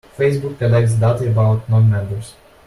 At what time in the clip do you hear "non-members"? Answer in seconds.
1.69-2.33